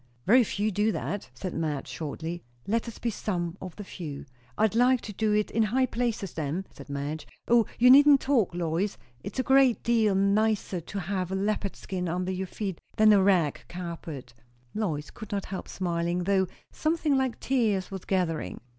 [0.25, 2.41] "Very few do that," said Madge shortly.
[2.65, 4.25] "Let us be some of the few."
[4.57, 7.27] "I'd like to do it in high places, then," said Madge.
[7.47, 8.97] "O, you needn't talk, Lois!
[9.23, 13.21] It's a great deal nicer to have a leopard skin under your feet than a
[13.21, 14.33] rag carpet."
[14.73, 18.59] Lois could not help smiling, though something like tears was gathering.